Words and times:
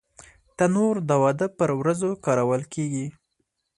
تنور 0.57 0.95
د 1.09 1.11
واده 1.23 1.47
پر 1.57 1.69
ورځو 1.79 2.09
کارول 2.25 2.61
کېږي 2.73 3.05